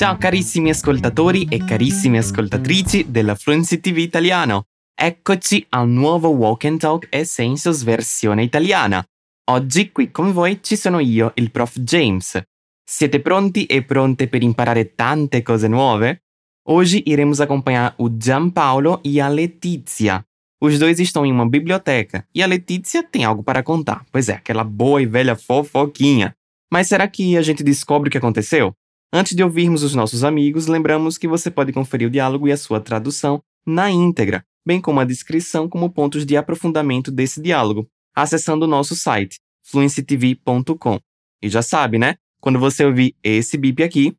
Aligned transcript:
Ciao 0.00 0.16
carissimi 0.16 0.70
ascoltatori 0.70 1.44
e 1.44 1.62
carissime 1.62 2.16
ascoltatrici 2.16 3.10
della 3.10 3.34
Fluency 3.34 3.80
TV 3.80 3.98
Italiano. 3.98 4.68
Eccoci 4.98 5.66
a 5.68 5.80
un 5.82 5.92
nuovo 5.92 6.28
Walk 6.28 6.64
and 6.64 6.78
Talk 6.78 7.06
Essentials 7.10 7.82
versione 7.82 8.42
italiana. 8.42 9.04
Oggi 9.50 9.92
qui 9.92 10.10
con 10.10 10.32
voi 10.32 10.60
ci 10.62 10.76
sono 10.76 11.00
io, 11.00 11.32
il 11.34 11.50
prof 11.50 11.78
James. 11.80 12.40
Siete 12.82 13.20
pronti 13.20 13.66
e 13.66 13.82
pronte 13.82 14.26
per 14.26 14.42
imparare 14.42 14.94
tante 14.94 15.42
cose 15.42 15.68
nuove? 15.68 16.22
Hoje 16.70 17.02
iremos 17.04 17.40
acompanhar 17.40 17.92
o 17.98 18.08
Gianpaolo 18.16 19.00
e 19.02 19.20
a 19.20 19.28
Letícia. 19.28 20.24
Os 20.64 20.78
dois 20.78 20.98
estão 20.98 21.26
em 21.26 21.30
uma 21.30 21.46
biblioteca 21.46 22.26
e 22.32 22.42
a 22.42 22.46
Letícia 22.46 23.02
tem 23.02 23.24
algo 23.24 23.42
para 23.42 23.62
contar, 23.62 24.06
pois 24.10 24.30
é, 24.30 24.36
aquela 24.36 24.64
boa 24.64 25.02
e 25.02 25.04
velha 25.04 25.36
fofoquinha. 25.36 26.34
Mas 26.72 26.88
será 26.88 27.06
que 27.06 27.36
a 27.36 27.42
gente 27.42 27.62
descobre 27.62 28.08
o 28.08 28.10
que 28.10 28.16
aconteceu? 28.16 28.74
Antes 29.12 29.34
de 29.34 29.42
ouvirmos 29.42 29.82
os 29.82 29.92
nossos 29.92 30.22
amigos, 30.22 30.68
lembramos 30.68 31.18
que 31.18 31.26
você 31.26 31.50
pode 31.50 31.72
conferir 31.72 32.06
o 32.06 32.10
diálogo 32.10 32.46
e 32.46 32.52
a 32.52 32.56
sua 32.56 32.80
tradução 32.80 33.42
na 33.66 33.90
íntegra, 33.90 34.44
bem 34.64 34.80
como 34.80 35.00
a 35.00 35.04
descrição 35.04 35.68
como 35.68 35.90
pontos 35.90 36.24
de 36.24 36.36
aprofundamento 36.36 37.10
desse 37.10 37.42
diálogo, 37.42 37.88
acessando 38.14 38.66
o 38.66 38.68
nosso 38.68 38.94
site, 38.94 39.40
fluencytv.com. 39.64 41.00
E 41.42 41.48
já 41.48 41.60
sabe, 41.60 41.98
né? 41.98 42.16
Quando 42.40 42.60
você 42.60 42.84
ouvir 42.84 43.16
esse 43.20 43.58
bip 43.58 43.82
aqui, 43.82 44.16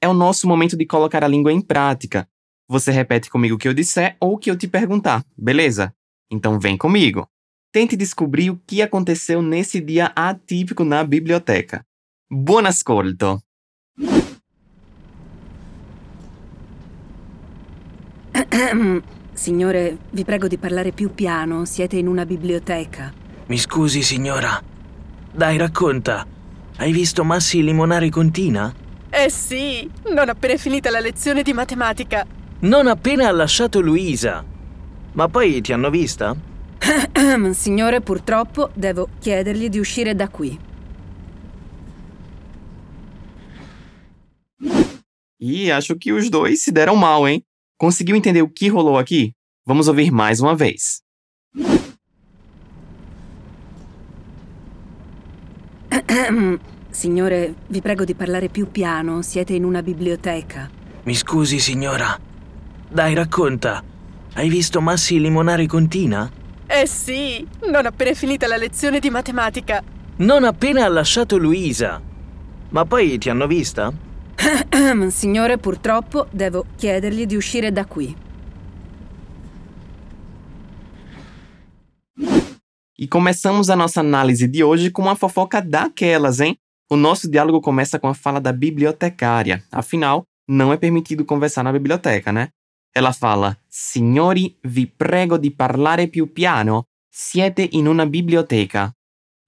é 0.00 0.08
o 0.08 0.14
nosso 0.14 0.48
momento 0.48 0.76
de 0.76 0.84
colocar 0.84 1.22
a 1.22 1.28
língua 1.28 1.52
em 1.52 1.60
prática. 1.60 2.28
Você 2.68 2.90
repete 2.90 3.30
comigo 3.30 3.54
o 3.54 3.58
que 3.58 3.68
eu 3.68 3.74
disser 3.74 4.16
ou 4.18 4.34
o 4.34 4.38
que 4.38 4.50
eu 4.50 4.58
te 4.58 4.66
perguntar, 4.66 5.24
beleza? 5.38 5.94
Então 6.28 6.58
vem 6.58 6.76
comigo. 6.76 7.28
Tente 7.70 7.96
descobrir 7.96 8.50
o 8.50 8.60
que 8.66 8.82
aconteceu 8.82 9.40
nesse 9.40 9.80
dia 9.80 10.06
atípico 10.16 10.82
na 10.82 11.04
biblioteca. 11.04 11.86
Buon 12.28 12.66
ascolto! 12.66 13.40
Signore, 19.32 19.98
vi 20.10 20.24
prego 20.24 20.48
di 20.48 20.56
parlare 20.56 20.92
più 20.92 21.14
piano, 21.14 21.64
siete 21.64 21.96
in 21.96 22.06
una 22.06 22.24
biblioteca. 22.24 23.12
Mi 23.46 23.58
scusi, 23.58 24.02
signora. 24.02 24.60
Dai, 25.30 25.58
racconta. 25.58 26.26
Hai 26.76 26.92
visto 26.92 27.24
Massi 27.24 27.62
limonare 27.62 28.08
con 28.08 28.30
Tina? 28.30 28.72
Eh 29.10 29.30
sì, 29.30 29.90
non 30.10 30.28
appena 30.28 30.56
finita 30.56 30.90
la 30.90 31.00
lezione 31.00 31.42
di 31.42 31.52
matematica. 31.52 32.24
Non 32.60 32.86
appena 32.86 33.28
ha 33.28 33.32
lasciato 33.32 33.80
Luisa. 33.80 34.44
Ma 35.12 35.28
poi 35.28 35.60
ti 35.60 35.72
hanno 35.72 35.90
vista? 35.90 36.34
Signore, 37.52 38.00
purtroppo 38.00 38.70
devo 38.72 39.08
chiedergli 39.18 39.68
di 39.68 39.78
uscire 39.78 40.14
da 40.14 40.28
qui. 40.28 40.58
E 45.44 45.72
acho 45.72 45.96
que 45.96 46.12
os 46.12 46.30
dois 46.30 46.62
se 46.62 46.70
deram 46.70 46.94
mal, 46.94 47.26
hein? 47.26 47.42
Conseguiu 47.76 48.14
entender 48.14 48.42
o 48.42 48.48
que 48.48 48.68
rolou 48.68 48.96
aqui? 48.96 49.32
Vamos 49.66 49.88
ouvir 49.88 50.12
mais 50.12 50.38
uma 50.38 50.54
vez. 50.54 51.02
Signore, 56.92 57.56
vi 57.68 57.80
prego 57.80 58.04
di 58.04 58.14
parlare 58.14 58.48
più 58.50 58.70
piano, 58.70 59.20
siete 59.22 59.54
in 59.54 59.64
una 59.64 59.82
biblioteca. 59.82 60.70
Mi 61.02 61.14
scusi, 61.16 61.58
signora. 61.58 62.16
Dai, 62.88 63.12
racconta. 63.14 63.82
Hai 64.34 64.48
visto 64.48 64.80
Massi 64.80 65.18
limonare 65.18 65.66
con 65.66 65.88
Tina? 65.88 66.30
Eh 66.68 66.86
sì, 66.86 67.44
non 67.68 67.84
appena 67.86 68.14
finita 68.14 68.46
la 68.46 68.56
lezione 68.56 69.00
di 69.00 69.10
matematica. 69.10 69.82
Non 70.18 70.44
appena 70.44 70.84
ha 70.84 70.88
lasciato 70.88 71.36
Luisa. 71.36 72.00
Ma 72.68 72.84
poi 72.84 73.18
ti 73.18 73.28
hanno 73.28 73.48
vista? 73.48 73.92
Signore, 75.10 75.58
purtroppo 75.58 76.26
devo 76.30 76.64
chiedergli 76.76 77.26
di 77.26 77.36
uscire 77.36 77.70
da 77.70 77.84
qui. 77.84 78.16
E 82.96 83.08
começamos 83.08 83.68
a 83.68 83.76
nossa 83.76 84.00
análise 84.00 84.46
de 84.48 84.62
hoje 84.62 84.90
com 84.90 85.02
uma 85.02 85.16
fofoca 85.16 85.60
daquelas, 85.60 86.40
hein? 86.40 86.56
O 86.90 86.96
nosso 86.96 87.30
diálogo 87.30 87.60
começa 87.60 87.98
com 87.98 88.08
a 88.08 88.14
fala 88.14 88.40
da 88.40 88.52
bibliotecária. 88.52 89.62
Afinal, 89.70 90.24
não 90.48 90.72
é 90.72 90.76
permitido 90.76 91.24
conversar 91.24 91.62
na 91.64 91.72
biblioteca, 91.72 92.32
né? 92.32 92.48
Ela 92.94 93.12
fala: 93.12 93.58
Signori, 93.68 94.56
vi 94.62 94.86
prego 94.86 95.38
di 95.38 95.50
parlare 95.50 96.06
più 96.06 96.32
piano. 96.32 96.84
Siete 97.10 97.68
in 97.72 97.88
una 97.88 98.06
biblioteca. 98.06 98.92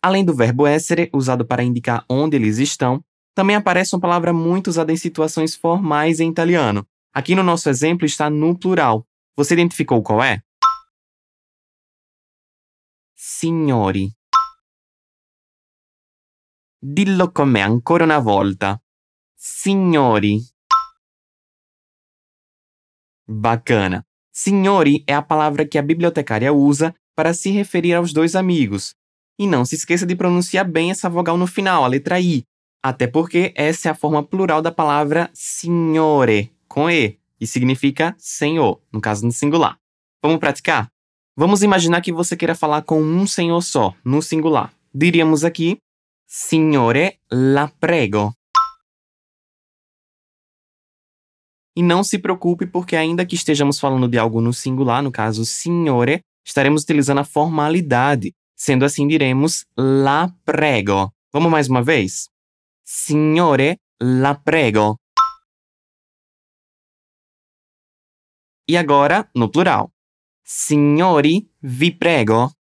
Além 0.02 0.24
do 0.24 0.34
verbo 0.34 0.66
essere, 0.66 1.08
usado 1.14 1.46
para 1.46 1.62
indicar 1.62 2.04
onde 2.08 2.36
eles 2.36 2.58
estão, 2.58 3.02
também 3.34 3.56
aparece 3.56 3.94
uma 3.94 4.00
palavra 4.00 4.32
muito 4.32 4.68
usada 4.68 4.92
em 4.92 4.96
situações 4.96 5.56
formais 5.56 6.20
em 6.20 6.30
italiano. 6.30 6.86
Aqui 7.12 7.34
no 7.34 7.42
nosso 7.42 7.68
exemplo 7.68 8.06
está 8.06 8.30
no 8.30 8.56
plural. 8.56 9.06
Você 9.36 9.54
identificou 9.54 10.02
qual 10.02 10.22
é? 10.22 10.40
Signori. 13.14 14.12
Dillo 16.80 17.32
con 17.32 17.50
me 17.50 17.62
ancora 17.62 18.04
una 18.04 18.18
volta. 18.18 18.80
Signori. 19.36 20.40
Bacana. 23.26 24.06
Signori 24.30 25.02
é 25.06 25.14
a 25.14 25.22
palavra 25.22 25.66
que 25.66 25.78
a 25.78 25.82
bibliotecária 25.82 26.52
usa 26.52 26.94
para 27.16 27.32
se 27.32 27.50
referir 27.50 27.94
aos 27.94 28.12
dois 28.12 28.36
amigos. 28.36 28.94
E 29.38 29.46
não 29.46 29.64
se 29.64 29.74
esqueça 29.74 30.04
de 30.06 30.14
pronunciar 30.14 30.68
bem 30.68 30.90
essa 30.90 31.08
vogal 31.08 31.36
no 31.36 31.46
final, 31.46 31.84
a 31.84 31.88
letra 31.88 32.20
I, 32.20 32.44
até 32.84 33.06
porque 33.06 33.50
essa 33.56 33.88
é 33.88 33.90
a 33.90 33.94
forma 33.94 34.22
plural 34.22 34.60
da 34.60 34.70
palavra 34.70 35.30
signore, 35.32 36.52
com 36.68 36.90
E, 36.90 37.18
e 37.40 37.46
significa 37.46 38.14
senhor, 38.18 38.78
no 38.92 39.00
caso 39.00 39.24
no 39.24 39.32
singular. 39.32 39.78
Vamos 40.22 40.38
praticar? 40.38 40.88
Vamos 41.34 41.62
imaginar 41.62 42.02
que 42.02 42.12
você 42.12 42.36
queira 42.36 42.54
falar 42.54 42.82
com 42.82 43.00
um 43.00 43.26
senhor 43.26 43.62
só, 43.62 43.94
no 44.04 44.20
singular. 44.20 44.70
Diríamos 44.94 45.44
aqui: 45.44 45.78
Signore, 46.26 47.18
la 47.32 47.68
prego. 47.80 48.34
E 51.74 51.82
não 51.82 52.04
se 52.04 52.18
preocupe, 52.18 52.66
porque 52.66 52.96
ainda 52.96 53.24
que 53.24 53.34
estejamos 53.34 53.80
falando 53.80 54.06
de 54.06 54.18
algo 54.18 54.42
no 54.42 54.52
singular, 54.52 55.02
no 55.02 55.10
caso 55.10 55.46
signore, 55.46 56.20
estaremos 56.46 56.82
utilizando 56.82 57.20
a 57.20 57.24
formalidade. 57.24 58.34
Sendo 58.54 58.84
assim, 58.84 59.08
diremos 59.08 59.64
la 59.74 60.30
prego. 60.44 61.10
Vamos 61.32 61.50
mais 61.50 61.66
uma 61.66 61.82
vez? 61.82 62.33
Signore, 62.86 63.80
la 64.04 64.34
prego. 64.34 64.96
E 68.66 68.76
agora, 68.76 69.26
no 69.32 69.48
plural. 69.48 69.90
Signori, 70.42 71.50
vi 71.60 71.96
prego. 71.96 72.52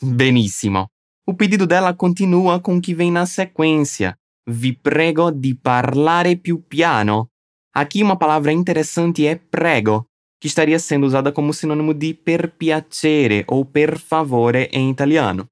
Benissimo. 0.00 0.90
O 1.24 1.34
pedido 1.34 1.66
dela 1.68 1.94
continua 1.94 2.60
com 2.60 2.78
o 2.78 2.80
que 2.80 2.94
vem 2.94 3.12
na 3.12 3.26
sequência. 3.26 4.18
Vi 4.48 4.76
prego 4.76 5.30
di 5.30 5.54
parlare 5.54 6.36
più 6.36 6.64
piano. 6.66 7.30
Aqui 7.74 8.02
uma 8.02 8.18
palavra 8.18 8.50
interessante 8.50 9.24
é 9.24 9.36
prego, 9.36 10.08
que 10.40 10.48
estaria 10.48 10.78
sendo 10.80 11.06
usada 11.06 11.30
como 11.30 11.52
sinônimo 11.52 11.94
de 11.94 12.12
per 12.12 12.56
piacere 12.56 13.44
ou 13.46 13.64
per 13.64 13.98
favore 13.98 14.68
em 14.72 14.90
italiano. 14.90 15.48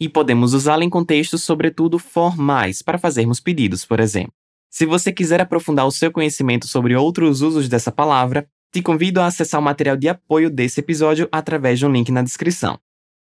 E 0.00 0.08
podemos 0.08 0.54
usá-la 0.54 0.84
em 0.84 0.90
contextos, 0.90 1.42
sobretudo 1.42 1.98
formais, 1.98 2.82
para 2.82 2.98
fazermos 2.98 3.40
pedidos, 3.40 3.84
por 3.84 4.00
exemplo. 4.00 4.32
Se 4.70 4.86
você 4.86 5.12
quiser 5.12 5.40
aprofundar 5.40 5.86
o 5.86 5.90
seu 5.90 6.12
conhecimento 6.12 6.66
sobre 6.68 6.94
outros 6.94 7.40
usos 7.40 7.68
dessa 7.68 7.90
palavra, 7.90 8.46
te 8.72 8.82
convido 8.82 9.20
a 9.20 9.26
acessar 9.26 9.60
o 9.60 9.64
material 9.64 9.96
de 9.96 10.08
apoio 10.08 10.50
desse 10.50 10.80
episódio 10.80 11.28
através 11.32 11.78
de 11.78 11.86
um 11.86 11.92
link 11.92 12.12
na 12.12 12.22
descrição. 12.22 12.78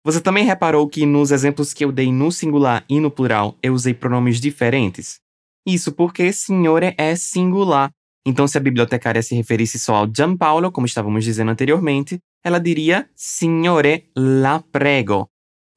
Você 0.03 0.19
também 0.19 0.43
reparou 0.43 0.87
que 0.89 1.05
nos 1.05 1.31
exemplos 1.31 1.73
que 1.73 1.85
eu 1.85 1.91
dei 1.91 2.11
no 2.11 2.31
singular 2.31 2.83
e 2.89 2.99
no 2.99 3.11
plural 3.11 3.55
eu 3.61 3.73
usei 3.73 3.93
pronomes 3.93 4.41
diferentes? 4.41 5.19
Isso 5.65 5.91
porque 5.91 6.33
signore 6.33 6.93
é 6.97 7.15
singular. 7.15 7.91
Então, 8.25 8.47
se 8.47 8.57
a 8.57 8.61
bibliotecária 8.61 9.21
se 9.21 9.35
referisse 9.35 9.79
só 9.79 9.95
ao 9.95 10.07
Gianpaolo, 10.11 10.71
como 10.71 10.85
estávamos 10.85 11.23
dizendo 11.23 11.51
anteriormente, 11.51 12.19
ela 12.43 12.59
diria 12.59 13.09
Signore 13.15 14.09
la 14.15 14.59
prego. 14.71 15.27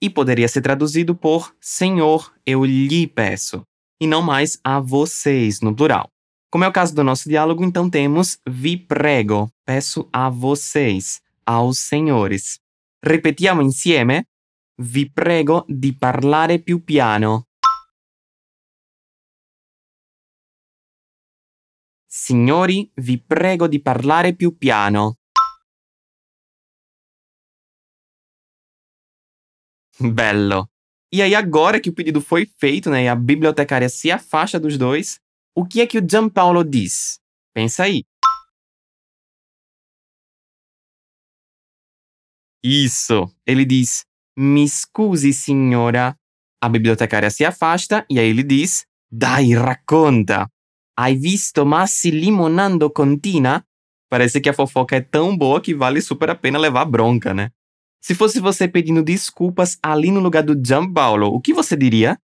E 0.00 0.10
poderia 0.10 0.48
ser 0.48 0.60
traduzido 0.60 1.14
por 1.14 1.54
Senhor, 1.60 2.32
eu 2.44 2.64
lhe 2.64 3.06
peço. 3.06 3.62
E 4.00 4.06
não 4.06 4.22
mais 4.22 4.58
a 4.62 4.80
vocês, 4.80 5.60
no 5.60 5.74
plural. 5.74 6.08
Como 6.50 6.64
é 6.64 6.68
o 6.68 6.72
caso 6.72 6.94
do 6.94 7.02
nosso 7.02 7.28
diálogo, 7.28 7.64
então 7.64 7.90
temos 7.90 8.38
vi 8.48 8.76
prego, 8.76 9.50
peço 9.64 10.08
a 10.12 10.28
vocês, 10.28 11.20
aos 11.44 11.78
senhores. 11.78 12.60
Ripetiamo 13.04 13.60
insieme. 13.60 14.24
Vi 14.76 15.10
prego 15.10 15.64
di 15.68 15.92
parlare 15.92 16.58
più 16.58 16.82
piano. 16.82 17.46
Signori, 22.06 22.90
vi 22.94 23.18
prego 23.18 23.68
di 23.68 23.80
parlare 23.80 24.34
più 24.34 24.56
piano. 24.56 25.18
Bello. 30.00 30.68
E 31.12 31.22
aí, 31.22 31.34
agora 31.34 31.80
que 31.80 31.90
o 31.90 31.92
pedido 31.92 32.20
foi 32.20 32.48
feito, 32.58 32.90
né, 32.90 33.04
e 33.04 33.08
a 33.08 33.14
bibliotecária 33.14 33.88
se 33.88 34.10
afasta 34.10 34.58
dos 34.58 34.76
dois, 34.76 35.20
o 35.56 35.64
que 35.64 35.80
é 35.80 35.86
que 35.86 35.98
o 35.98 36.06
Gianpaolo 36.06 36.64
diz? 36.64 37.20
Pensa 37.54 37.84
aí. 37.84 38.02
Isso, 42.64 43.30
ele 43.46 43.64
diz: 43.64 44.04
Mi 44.36 44.66
scusi, 44.68 45.32
signora. 45.32 46.16
A 46.62 46.68
bibliotecária 46.68 47.30
se 47.30 47.44
afasta 47.44 48.06
e 48.08 48.18
aí 48.18 48.26
ele 48.26 48.42
diz: 48.42 48.86
Dai, 49.12 49.52
racconta. 49.52 50.48
Hai 50.98 51.14
visto 51.14 51.66
Massi 51.66 52.10
limonando 52.10 52.90
con 52.90 53.18
Tina? 53.18 53.64
Parece 54.08 54.40
que 54.40 54.48
a 54.48 54.54
fofoca 54.54 54.96
é 54.96 55.00
tão 55.00 55.36
boa 55.36 55.60
que 55.60 55.74
vale 55.74 56.00
super 56.00 56.30
a 56.30 56.34
pena 56.34 56.58
levar 56.58 56.84
bronca, 56.86 57.34
né? 57.34 57.50
Se 58.06 58.14
fosse 58.14 58.38
você 58.38 58.68
pedindo 58.68 59.02
desculpas 59.02 59.78
ali 59.82 60.10
no 60.10 60.20
lugar 60.20 60.42
do 60.42 60.54
Gianpaolo, 60.54 61.28
o 61.28 61.40
que 61.40 61.54
você 61.54 61.74
diria? 61.74 62.20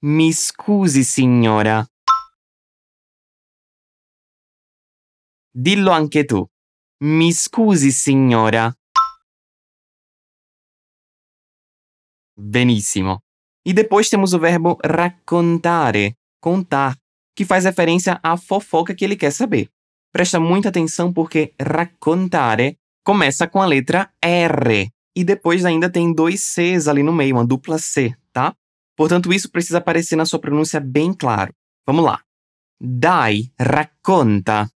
Mi 0.00 0.32
scusi, 0.32 1.04
signora. 1.04 1.84
Dillo 5.52 5.90
anche 5.90 6.24
tu. 6.24 6.48
Mi 7.02 7.32
scusi, 7.32 7.90
signora. 7.90 8.72
Benissimo. 12.38 13.18
E 13.66 13.74
depois 13.74 14.08
temos 14.08 14.32
o 14.34 14.38
verbo 14.38 14.78
raccontare, 14.84 16.16
contar, 16.40 16.96
que 17.34 17.44
faz 17.44 17.64
referência 17.64 18.20
à 18.22 18.36
fofoca 18.36 18.94
que 18.94 19.04
ele 19.04 19.16
quer 19.16 19.32
saber. 19.32 19.68
Presta 20.12 20.40
muita 20.40 20.68
atenção 20.70 21.12
porque 21.12 21.54
raccontare 21.60 22.78
começa 23.04 23.46
com 23.46 23.60
a 23.60 23.66
letra 23.66 24.12
R 24.22 24.90
e 25.16 25.24
depois 25.24 25.64
ainda 25.64 25.90
tem 25.90 26.12
dois 26.12 26.40
Cs 26.42 26.88
ali 26.88 27.02
no 27.02 27.12
meio, 27.12 27.36
uma 27.36 27.46
dupla 27.46 27.78
C, 27.78 28.16
tá? 28.32 28.54
Portanto, 28.96 29.32
isso 29.32 29.50
precisa 29.50 29.78
aparecer 29.78 30.16
na 30.16 30.26
sua 30.26 30.38
pronúncia 30.38 30.80
bem 30.80 31.12
claro. 31.12 31.54
Vamos 31.86 32.04
lá. 32.04 32.22
Dai, 32.80 33.52
racconta. 33.58 34.70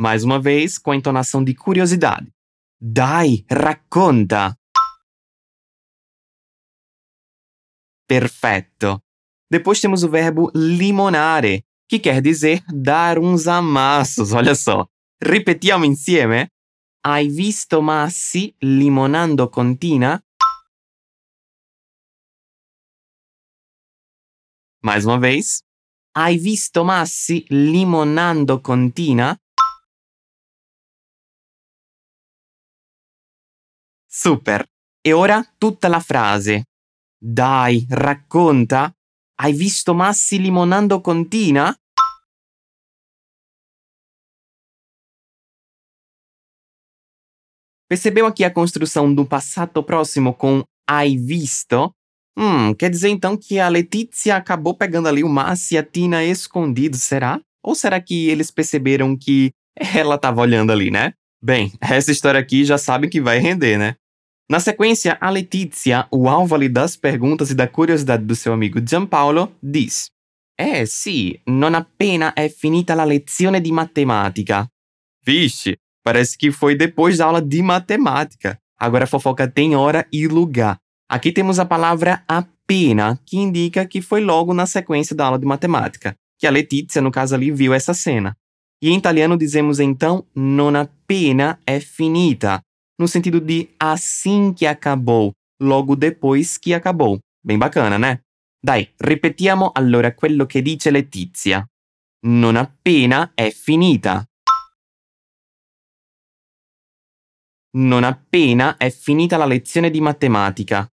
Mais 0.00 0.24
uma 0.24 0.40
vez, 0.40 0.78
com 0.78 0.92
a 0.92 0.96
entonação 0.96 1.44
de 1.44 1.54
curiosidade. 1.54 2.32
Dai, 2.80 3.44
racconta. 3.50 4.56
Perfetto. 8.08 9.02
Depois 9.50 9.80
temos 9.80 10.02
o 10.02 10.08
verbo 10.08 10.50
limonare, 10.54 11.64
que 11.90 11.98
quer 11.98 12.22
dizer 12.22 12.62
dar 12.72 13.18
uns 13.18 13.48
amassos. 13.48 14.32
Olha 14.32 14.54
só. 14.54 14.86
Ripetiamo 15.20 15.84
insieme. 15.84 16.52
Hai 17.04 17.28
visto 17.28 17.82
Massi 17.82 18.54
limonando 18.60 19.50
con 19.50 19.76
Tina? 19.76 20.22
Mais 24.84 25.04
uma 25.04 25.18
vez. 25.18 25.62
Hai 26.14 26.38
visto 26.38 26.84
Massi 26.84 27.44
limonando 27.48 28.60
con 28.60 28.92
Tina? 28.92 29.36
Super. 34.06 34.64
E 35.02 35.12
ora 35.12 35.42
tutta 35.58 35.88
la 35.88 36.00
frase. 36.00 36.66
Dai, 37.18 37.84
racconta. 37.88 38.92
Hai 39.40 39.52
visto 39.54 39.94
Massi 39.94 40.38
limonando 40.38 41.00
con 41.00 41.28
Tina? 41.28 41.74
Percebeu 47.90 48.24
aqui 48.24 48.44
a 48.44 48.50
construção 48.52 49.12
do 49.12 49.26
passato 49.26 49.82
próximo 49.82 50.32
com 50.32 50.62
hai 50.88 51.16
visto? 51.16 51.90
Hum, 52.38 52.72
quer 52.72 52.88
dizer 52.88 53.08
então 53.08 53.36
que 53.36 53.58
a 53.58 53.68
Letícia 53.68 54.36
acabou 54.36 54.76
pegando 54.76 55.08
ali 55.08 55.24
o 55.24 55.28
Massi 55.28 55.74
e 55.74 55.78
a 55.78 55.82
Tina 55.82 56.22
escondidos, 56.22 57.02
será? 57.02 57.40
Ou 57.64 57.74
será 57.74 58.00
que 58.00 58.28
eles 58.28 58.48
perceberam 58.52 59.16
que 59.16 59.50
ela 59.92 60.14
estava 60.14 60.40
olhando 60.40 60.70
ali, 60.70 60.88
né? 60.88 61.14
Bem, 61.42 61.72
essa 61.80 62.12
história 62.12 62.38
aqui 62.38 62.64
já 62.64 62.78
sabe 62.78 63.08
que 63.08 63.20
vai 63.20 63.40
render, 63.40 63.76
né? 63.76 63.96
Na 64.48 64.60
sequência, 64.60 65.18
a 65.20 65.28
Letícia, 65.28 66.06
o 66.12 66.28
alvo 66.28 66.54
ali 66.54 66.68
das 66.68 66.96
perguntas 66.96 67.50
e 67.50 67.56
da 67.56 67.66
curiosidade 67.66 68.24
do 68.24 68.36
seu 68.36 68.52
amigo 68.52 68.80
Gianpaolo, 68.80 69.52
diz: 69.60 70.06
Eh 70.56 70.86
sì, 70.86 71.40
non 71.46 71.74
appena 71.74 72.34
è 72.34 72.48
finita 72.48 72.94
la 72.94 73.04
lezione 73.04 73.60
di 73.60 73.72
matematica. 73.72 74.64
Vixe, 75.24 75.76
parece 76.02 76.36
que 76.36 76.50
foi 76.50 76.74
depois 76.74 77.18
da 77.18 77.26
aula 77.26 77.42
de 77.42 77.62
matemática. 77.62 78.58
Agora 78.78 79.04
a 79.04 79.06
fofoca 79.06 79.46
tem 79.46 79.76
hora 79.76 80.06
e 80.12 80.26
lugar. 80.26 80.78
Aqui 81.08 81.32
temos 81.32 81.58
a 81.58 81.64
palavra 81.64 82.22
appena, 82.26 83.18
que 83.26 83.36
indica 83.36 83.86
que 83.86 84.00
foi 84.00 84.20
logo 84.20 84.54
na 84.54 84.64
sequência 84.64 85.14
da 85.14 85.26
aula 85.26 85.38
de 85.38 85.44
matemática, 85.44 86.14
que 86.38 86.46
a 86.46 86.50
Letícia, 86.50 87.02
no 87.02 87.10
caso 87.10 87.34
ali, 87.34 87.50
viu 87.50 87.74
essa 87.74 87.92
cena. 87.92 88.36
E 88.82 88.88
em 88.88 88.96
italiano 88.96 89.36
dizemos 89.36 89.78
então 89.78 90.24
non 90.34 90.74
appena 90.74 91.58
è 91.66 91.80
finita, 91.80 92.62
no 92.98 93.06
sentido 93.06 93.40
de 93.40 93.68
assim 93.78 94.54
que 94.54 94.66
acabou, 94.66 95.32
logo 95.60 95.94
depois 95.94 96.56
que 96.56 96.72
acabou. 96.72 97.18
Bem 97.44 97.58
bacana, 97.58 97.98
né? 97.98 98.20
Dai, 98.62 98.88
ripetiamo 98.98 99.72
allora 99.74 100.14
quello 100.14 100.46
che 100.46 100.62
dice 100.62 100.90
Letizia. 100.90 101.66
Non 102.26 102.56
appena 102.56 103.32
è 103.34 103.50
finita. 103.50 104.24
Non 107.72 108.02
appena 108.02 108.76
è 108.76 108.90
finita 108.90 109.36
la 109.36 109.46
lezione 109.46 109.90
di 109.90 110.00
matematica. 110.00 110.90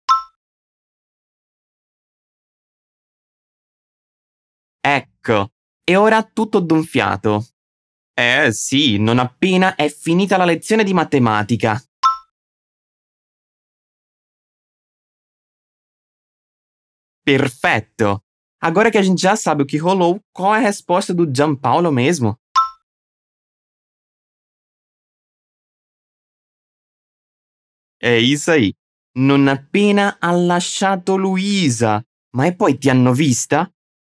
Ecco, 4.79 5.51
e 5.83 5.95
ora 5.97 6.23
tutto 6.23 6.59
d'un 6.59 6.83
fiato. 6.83 7.45
Eh 8.13 8.53
sì, 8.53 8.97
non 8.97 9.19
appena 9.19 9.75
è 9.75 9.89
finita 9.89 10.38
la 10.38 10.45
lezione 10.45 10.85
di 10.85 10.94
matematica. 10.94 11.77
Perfetto! 17.24 18.24
Agora 18.63 18.89
que 18.89 18.97
a 18.97 19.01
gente 19.01 19.21
já 19.21 19.35
sabe 19.35 19.63
o 19.63 19.65
que 19.65 19.77
rolou, 19.77 20.21
qual 20.33 20.56
é 20.56 20.59
a 20.59 20.62
resposta 20.62 21.13
do 21.13 21.25
Gianpaolo 21.29 21.91
mesmo? 21.91 22.40
É 28.01 28.17
isso 28.17 28.50
aí. 28.50 28.74
Non 29.15 29.48
appena 29.48 30.17
ha 30.20 30.31
lasciato 30.31 31.17
Luisa. 31.17 32.03
Ma 32.34 32.51
poi 32.53 32.77
ti 32.77 32.89
hanno 32.89 33.13
vista? 33.13 33.70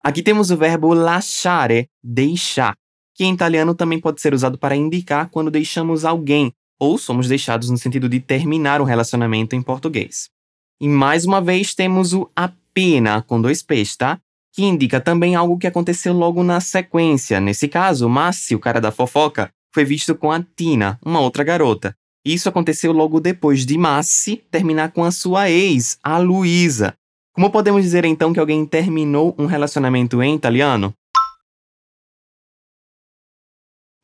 Aqui 0.06 0.22
temos 0.22 0.52
o 0.52 0.58
verbo 0.58 0.94
lasciare, 0.94 1.90
deixar, 2.02 2.76
que 3.16 3.24
em 3.24 3.34
italiano 3.34 3.74
também 3.74 4.00
pode 4.00 4.22
ser 4.22 4.34
usado 4.34 4.58
para 4.58 4.76
indicar 4.76 5.30
quando 5.30 5.50
deixamos 5.50 6.06
alguém 6.06 6.54
ou 6.80 6.98
somos 6.98 7.28
deixados 7.28 7.70
no 7.70 7.78
sentido 7.78 8.08
de 8.08 8.20
terminar 8.20 8.82
um 8.82 8.86
relacionamento 8.86 9.56
em 9.56 9.62
português. 9.62 10.30
E 10.80 10.88
mais 10.88 11.26
uma 11.26 11.42
vez 11.42 11.74
temos 11.74 12.14
o 12.14 12.30
appena 12.36 13.22
com 13.22 13.42
dois 13.42 13.64
P's, 13.64 13.96
tá? 13.96 14.20
Que 14.54 14.64
indica 14.64 15.00
também 15.00 15.36
algo 15.36 15.58
que 15.58 15.68
aconteceu 15.68 16.14
logo 16.14 16.44
na 16.44 16.60
sequência. 16.60 17.40
Nesse 17.40 17.68
caso, 17.68 18.08
Massi, 18.08 18.54
o 18.54 18.60
cara 18.60 18.80
da 18.80 18.92
fofoca, 18.92 19.50
foi 19.74 19.86
visto 19.86 20.14
com 20.14 20.32
a 20.32 20.44
Tina, 20.44 21.00
uma 21.04 21.20
outra 21.20 21.44
garota. 21.44 21.96
Isso 22.26 22.48
aconteceu 22.48 22.94
logo 22.94 23.20
depois 23.20 23.66
de 23.66 23.78
Massi 23.78 24.38
terminar 24.50 24.94
com 24.94 25.04
a 25.04 25.12
sua 25.12 25.50
ex, 25.50 25.98
a 26.02 26.18
Luísa. 26.18 26.98
Como 27.34 27.52
podemos 27.52 27.82
dizer 27.84 28.06
então 28.06 28.32
que 28.32 28.40
alguém 28.40 28.66
terminou 28.66 29.36
um 29.38 29.46
relacionamento 29.46 30.22
em 30.22 30.36
italiano? 30.36 30.94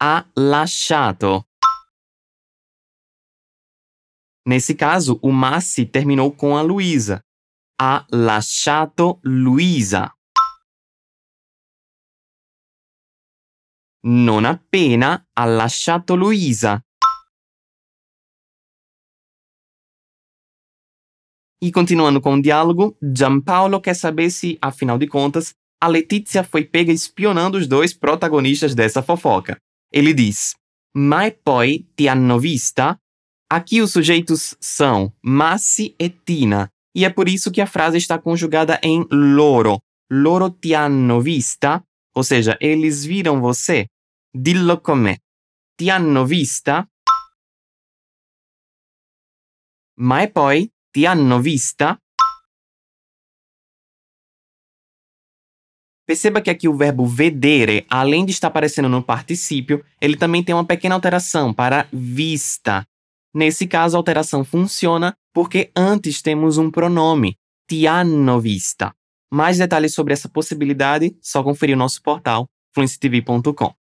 Ha 0.02 0.26
lasciato. 0.36 1.46
Nesse 4.46 4.74
caso, 4.76 5.20
o 5.22 5.32
Massi 5.32 5.86
terminou 5.86 6.32
com 6.32 6.58
a 6.58 6.62
Luísa. 6.62 7.24
Ha 7.80 8.06
lasciato 8.12 9.20
Luisa. 9.24 10.12
Non 14.04 14.46
appena 14.46 15.28
ha 15.34 15.46
lasciato 15.46 16.16
Luisa. 16.16 16.82
E 21.62 21.72
continuando 21.72 22.22
com 22.22 22.36
o 22.36 22.42
diálogo, 22.42 22.98
Gianpaolo 23.02 23.82
quer 23.82 23.94
saber 23.94 24.30
se, 24.30 24.58
afinal 24.62 24.98
de 24.98 25.08
contas, 25.08 25.54
a 25.82 25.88
Letícia 25.88 26.44
foi 26.44 26.64
pega 26.64 26.92
espionando 26.92 27.58
os 27.58 27.68
dois 27.68 27.94
protagonistas 27.94 28.74
dessa 28.74 29.02
fofoca. 29.02 29.58
Ele 29.92 30.14
diz: 30.14 30.56
Ma 30.96 31.30
poi 31.32 31.86
ti 31.98 32.08
hanno 32.08 32.40
vista? 32.40 32.98
Aqui 33.52 33.82
os 33.82 33.92
sujeitos 33.92 34.56
são 34.60 35.12
Massi 35.22 35.96
e 36.00 36.10
Tina, 36.10 36.70
e 36.96 37.04
é 37.04 37.10
por 37.10 37.28
isso 37.28 37.52
que 37.52 37.62
a 37.62 37.68
frase 37.68 37.98
está 37.98 38.18
conjugada 38.18 38.80
em 38.84 39.06
loro. 39.12 39.80
Loro 40.12 40.50
ti 40.50 40.74
hanno 40.74 41.20
vista? 41.22 41.84
Ou 42.16 42.24
seja, 42.24 42.58
eles 42.62 43.06
viram 43.06 43.42
você? 43.42 43.88
Dillo 44.34 44.82
con. 44.82 45.16
Ti 45.78 45.90
hanno 45.90 46.26
vista? 46.26 46.88
Ma 49.98 50.24
e 50.24 50.28
poi 50.28 50.72
ti 50.92 51.06
hanno 51.06 51.42
vista? 51.42 51.98
Perceba 56.06 56.42
que 56.42 56.50
aqui 56.50 56.68
o 56.68 56.76
verbo 56.76 57.06
vedere, 57.06 57.86
além 57.88 58.26
de 58.26 58.32
estar 58.32 58.48
aparecendo 58.48 58.90
no 58.90 59.04
particípio, 59.04 59.86
ele 60.02 60.18
também 60.18 60.44
tem 60.44 60.56
uma 60.56 60.66
pequena 60.66 60.96
alteração 60.96 61.54
para 61.54 61.88
vista. 61.94 62.84
Nesse 63.32 63.68
caso, 63.68 63.96
a 63.96 64.00
alteração 64.00 64.44
funciona 64.44 65.16
porque 65.32 65.70
antes 65.76 66.22
temos 66.24 66.58
um 66.58 66.72
pronome, 66.72 67.36
ti 67.68 67.86
hanno 67.86 68.40
vista. 68.40 68.92
Mais 69.32 69.60
detalhes 69.60 69.94
sobre 69.94 70.14
essa 70.14 70.28
possibilidade, 70.28 71.16
só 71.22 71.44
conferir 71.44 71.76
o 71.76 71.80
nosso 71.80 72.02
portal 72.02 72.48
fluencytv.com. 72.74 73.74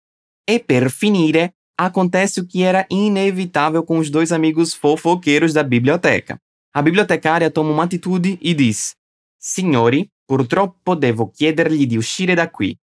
E 0.49 0.59
per 0.59 0.89
finire, 0.89 1.53
acontece 1.77 2.41
o 2.41 2.45
que 2.45 2.63
era 2.63 2.85
inevitável 2.89 3.83
com 3.83 3.99
os 3.99 4.09
dois 4.09 4.33
amigos 4.33 4.73
fofoqueiros 4.73 5.53
da 5.53 5.63
biblioteca. 5.63 6.37
A 6.77 6.81
bibliotecária 6.83 7.49
toma 7.49 7.71
uma 7.71 7.85
atitude 7.85 8.37
e 8.39 8.53
diz: 8.53 8.93
Signori, 9.39 10.11
purtroppo 10.27 10.93
devo 10.93 11.31
chiedergli 11.31 11.87
di 11.87 11.97
uscire 11.97 12.35
da 12.35 12.47
qui. 12.47 12.77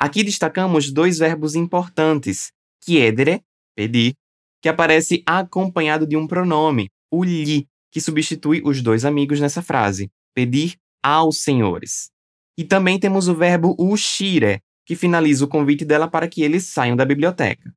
Aqui 0.00 0.24
destacamos 0.24 0.90
dois 0.90 1.18
verbos 1.20 1.54
importantes: 1.54 2.50
chiedere, 2.82 3.44
pedir, 3.72 4.14
que 4.60 4.68
aparece 4.68 5.22
acompanhado 5.24 6.08
de 6.08 6.16
um 6.16 6.26
pronome, 6.26 6.88
o 7.08 7.22
lhe, 7.22 7.68
que 7.88 8.00
substitui 8.00 8.62
os 8.64 8.82
dois 8.82 9.04
amigos 9.04 9.38
nessa 9.38 9.62
frase, 9.62 10.10
pedir 10.34 10.74
aos 11.00 11.38
senhores. 11.38 12.10
E 12.58 12.64
também 12.64 12.98
temos 12.98 13.28
o 13.28 13.34
verbo 13.36 13.76
uscire, 13.78 14.60
que 14.84 14.96
finaliza 14.96 15.44
o 15.44 15.48
convite 15.48 15.84
dela 15.84 16.10
para 16.10 16.26
que 16.26 16.42
eles 16.42 16.64
saiam 16.64 16.96
da 16.96 17.04
biblioteca. 17.04 17.72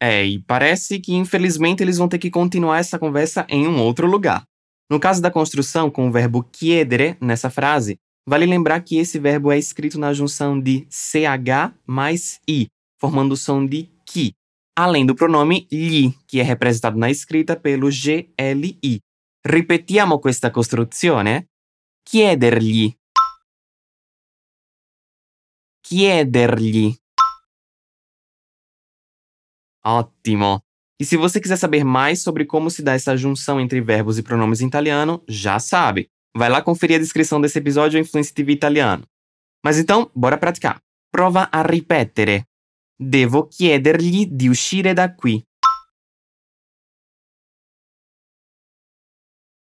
É, 0.00 0.24
e 0.24 0.40
parece 0.44 1.00
que 1.00 1.12
infelizmente 1.12 1.82
eles 1.82 1.98
vão 1.98 2.08
ter 2.08 2.20
que 2.20 2.30
continuar 2.30 2.78
essa 2.78 3.00
conversa 3.00 3.44
em 3.48 3.66
um 3.66 3.80
outro 3.80 4.06
lugar. 4.06 4.46
No 4.90 4.98
caso 4.98 5.20
da 5.20 5.30
construção 5.30 5.90
com 5.90 6.08
o 6.08 6.12
verbo 6.12 6.48
chiedere 6.50 7.16
nessa 7.20 7.50
frase, 7.50 7.98
vale 8.26 8.46
lembrar 8.46 8.80
que 8.80 8.96
esse 8.96 9.18
verbo 9.18 9.52
é 9.52 9.58
escrito 9.58 9.98
na 9.98 10.14
junção 10.14 10.58
de 10.58 10.86
ch 10.90 11.16
mais 11.86 12.40
i, 12.48 12.68
formando 12.98 13.32
o 13.32 13.36
som 13.36 13.66
de 13.66 13.90
chi, 14.08 14.32
além 14.74 15.04
do 15.04 15.14
pronome 15.14 15.66
gli, 15.70 16.12
que 16.26 16.40
é 16.40 16.42
representado 16.42 16.98
na 16.98 17.10
escrita 17.10 17.54
pelo 17.54 17.90
gli. 17.90 18.98
Ripetiamo 19.46 20.18
questa 20.20 20.50
costruzione? 20.50 21.48
Chiedergli. 22.08 22.96
Chiedergli. 25.82 26.96
Ótimo! 29.84 30.67
E 31.00 31.04
se 31.04 31.16
você 31.16 31.40
quiser 31.40 31.56
saber 31.56 31.84
mais 31.84 32.22
sobre 32.22 32.44
como 32.44 32.70
se 32.70 32.82
dá 32.82 32.92
essa 32.92 33.16
junção 33.16 33.60
entre 33.60 33.80
verbos 33.80 34.18
e 34.18 34.22
pronomes 34.22 34.60
em 34.60 34.66
italiano, 34.66 35.22
já 35.28 35.60
sabe. 35.60 36.10
Vai 36.36 36.48
lá 36.48 36.60
conferir 36.60 36.96
a 36.96 37.00
descrição 37.00 37.40
desse 37.40 37.58
episódio 37.58 38.00
em 38.00 38.04
Fluency 38.04 38.34
TV 38.34 38.52
Italiano. 38.52 39.04
Mas 39.64 39.78
então, 39.78 40.10
bora 40.12 40.36
praticar. 40.36 40.82
Prova 41.10 41.48
a 41.52 41.62
ripetere. 41.62 42.44
Devo 42.98 43.48
chiedergli 43.48 44.26
di 44.26 44.48
uscire 44.48 44.92
da 44.92 45.14
qui. 45.14 45.40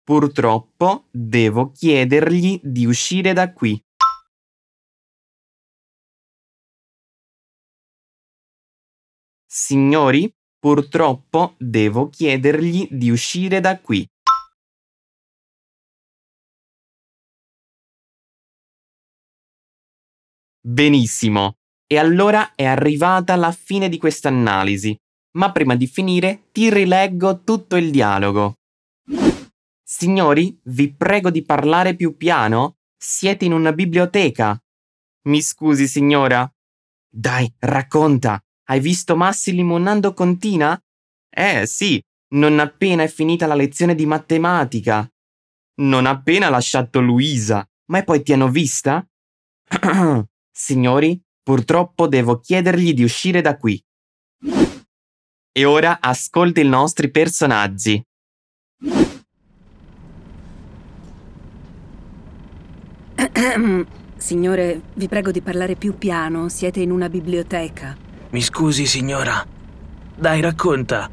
Purtroppo 0.06 1.06
devo 1.12 1.72
chiedergli 1.72 2.62
di 2.64 2.88
uscire 2.88 3.34
da 3.34 3.52
qui. 3.52 3.80
Signori, 9.46 10.34
purtroppo 10.60 11.56
devo 11.58 12.10
chiedergli 12.10 12.88
di 12.92 13.10
uscire 13.10 13.60
da 13.62 13.80
qui. 13.80 14.06
Benissimo. 20.62 21.54
E 21.88 21.98
allora 21.98 22.54
è 22.54 22.66
arrivata 22.66 23.36
la 23.36 23.52
fine 23.52 23.90
di 23.90 23.98
questa 23.98 24.28
analisi. 24.28 24.96
Ma 25.38 25.52
prima 25.52 25.76
di 25.76 25.88
finire 25.88 26.50
ti 26.52 26.70
rileggo 26.70 27.44
tutto 27.44 27.76
il 27.78 27.90
dialogo. 27.90 28.56
Signori, 29.84 30.60
vi 30.66 30.94
prego 30.94 31.32
di 31.32 31.44
parlare 31.44 31.96
più 31.96 32.16
piano. 32.16 32.76
Siete 32.96 33.46
in 33.46 33.54
una 33.54 33.72
biblioteca. 33.72 34.60
Mi 35.28 35.42
scusi, 35.42 35.88
signora. 35.88 36.48
Dai, 37.12 37.52
racconta. 37.60 38.40
Hai 38.70 38.80
visto 38.80 39.16
Massi 39.16 39.52
limonando 39.54 40.14
con 40.14 40.38
Tina? 40.38 40.80
Eh 41.28 41.66
sì, 41.66 42.00
non 42.36 42.60
appena 42.60 43.02
è 43.02 43.08
finita 43.08 43.48
la 43.48 43.56
lezione 43.56 43.96
di 43.96 44.06
matematica. 44.06 45.12
Non 45.82 46.06
appena 46.06 46.50
lasciato 46.50 47.02
Luisa. 47.02 47.68
Ma 47.88 48.04
poi 48.04 48.22
ti 48.22 48.32
hanno 48.32 48.48
vista? 48.50 49.04
Signori, 50.52 51.20
purtroppo 51.42 52.08
devo 52.08 52.40
chiedergli 52.40 52.94
di 52.94 53.02
uscire 53.02 53.42
da 53.42 53.58
qui. 53.58 53.84
E 55.52 55.66
ora 55.66 55.98
ascolti 56.00 56.62
i 56.62 56.68
nostri 56.68 57.10
personaggi. 57.10 58.00
Signore, 64.16 64.82
vi 64.94 65.08
prego 65.08 65.32
di 65.32 65.42
parlare 65.42 65.74
più 65.74 65.98
piano, 65.98 66.50
siete 66.50 66.82
in 66.82 66.92
una 66.92 67.10
biblioteca. 67.10 68.09
Mi 68.32 68.42
scusi, 68.42 68.86
signora. 68.86 69.44
Dai, 70.16 70.40
racconta. 70.40 71.10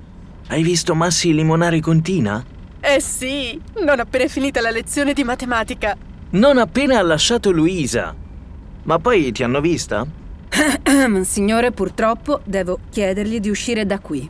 Hai 0.48 0.62
visto 0.62 0.94
Massi 0.94 1.32
limonare 1.32 1.80
con 1.80 2.02
Tina? 2.02 2.44
Eh 2.78 3.00
sì, 3.00 3.58
non 3.82 4.00
appena 4.00 4.24
è 4.24 4.28
finita 4.28 4.60
la 4.60 4.70
lezione 4.70 5.14
di 5.14 5.24
matematica. 5.24 5.96
Non 6.30 6.58
appena 6.58 6.98
ha 6.98 7.02
lasciato 7.02 7.50
Luisa. 7.50 8.14
Ma 8.82 8.98
poi 8.98 9.32
ti 9.32 9.42
hanno 9.42 9.62
vista? 9.62 10.06
Signore, 11.22 11.72
purtroppo 11.72 12.42
devo 12.44 12.80
chiedergli 12.90 13.40
di 13.40 13.48
uscire 13.48 13.86
da 13.86 13.98
qui. 13.98 14.28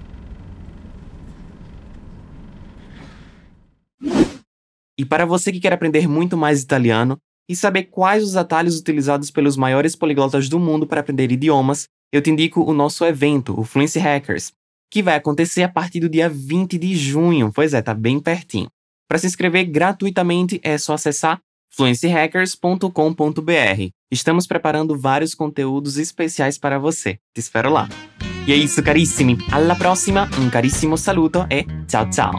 E 4.98 5.04
para 5.04 5.26
você 5.26 5.50
que 5.50 5.60
quer 5.60 5.72
aprender 5.72 6.06
muito 6.06 6.36
mais 6.36 6.62
italiano 6.62 7.18
e 7.48 7.54
saber 7.54 7.90
quais 7.90 8.22
os 8.22 8.36
atalhos 8.36 8.78
utilizados 8.78 9.30
pelos 9.30 9.56
maiores 9.56 9.94
poliglotas 9.94 10.48
do 10.48 10.58
mundo 10.58 10.86
para 10.86 11.00
aprender 11.00 11.30
idiomas, 11.30 11.86
eu 12.16 12.22
te 12.22 12.30
indico 12.30 12.62
o 12.62 12.72
nosso 12.72 13.04
evento, 13.04 13.58
o 13.58 13.64
Fluency 13.64 13.98
Hackers, 13.98 14.52
que 14.90 15.02
vai 15.02 15.14
acontecer 15.14 15.62
a 15.62 15.68
partir 15.68 16.00
do 16.00 16.08
dia 16.08 16.28
20 16.28 16.78
de 16.78 16.96
junho. 16.96 17.52
Pois 17.54 17.74
é, 17.74 17.82
tá 17.82 17.94
bem 17.94 18.18
pertinho. 18.18 18.68
Para 19.08 19.18
se 19.18 19.26
inscrever 19.26 19.66
gratuitamente 19.66 20.60
é 20.62 20.78
só 20.78 20.94
acessar 20.94 21.40
fluencyhackers.com.br. 21.70 23.90
Estamos 24.10 24.46
preparando 24.46 24.98
vários 24.98 25.34
conteúdos 25.34 25.98
especiais 25.98 26.58
para 26.58 26.78
você. 26.78 27.18
Te 27.34 27.40
espero 27.40 27.70
lá. 27.70 27.88
E 28.46 28.52
é 28.52 28.56
isso, 28.56 28.82
carissimi. 28.82 29.36
Alla 29.50 29.76
prossima, 29.76 30.28
um 30.40 30.48
carissimo 30.48 30.96
saluto 30.96 31.46
e 31.50 31.66
ciao 31.86 32.10
ciao. 32.10 32.32